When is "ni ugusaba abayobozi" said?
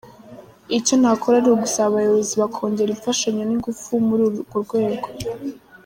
1.41-2.33